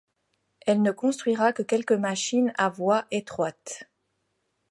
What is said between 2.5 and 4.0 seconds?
à voie étroite.